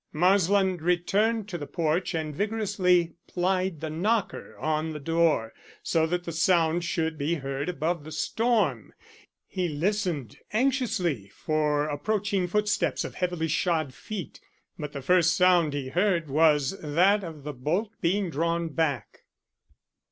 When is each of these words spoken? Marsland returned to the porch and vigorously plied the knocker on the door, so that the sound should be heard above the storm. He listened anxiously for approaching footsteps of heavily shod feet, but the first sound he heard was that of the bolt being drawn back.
Marsland 0.11 0.81
returned 0.81 1.47
to 1.47 1.59
the 1.59 1.67
porch 1.67 2.15
and 2.15 2.35
vigorously 2.35 3.13
plied 3.27 3.81
the 3.81 3.89
knocker 3.91 4.57
on 4.57 4.93
the 4.93 4.99
door, 4.99 5.53
so 5.83 6.07
that 6.07 6.23
the 6.23 6.31
sound 6.31 6.83
should 6.83 7.19
be 7.19 7.35
heard 7.35 7.69
above 7.69 8.03
the 8.03 8.11
storm. 8.11 8.93
He 9.45 9.67
listened 9.69 10.37
anxiously 10.53 11.27
for 11.35 11.85
approaching 11.85 12.47
footsteps 12.47 13.03
of 13.05 13.13
heavily 13.13 13.47
shod 13.47 13.93
feet, 13.93 14.39
but 14.75 14.91
the 14.91 15.03
first 15.03 15.35
sound 15.35 15.73
he 15.75 15.89
heard 15.89 16.31
was 16.31 16.75
that 16.81 17.23
of 17.23 17.43
the 17.43 17.53
bolt 17.53 17.91
being 18.01 18.31
drawn 18.31 18.69
back. 18.69 19.19